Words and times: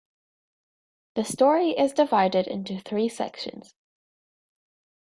The 1.13 1.23
story 1.23 1.77
is 1.77 1.93
divided 1.93 2.47
into 2.47 2.79
three 2.79 3.07
sections. 3.07 3.75